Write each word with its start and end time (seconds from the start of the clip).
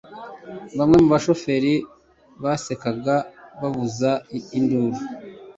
Bamwe 0.77 0.97
mu 1.03 1.09
bashoferi 1.13 1.73
basekaga 2.43 3.15
bavuza 3.61 4.11
induru. 4.57 4.99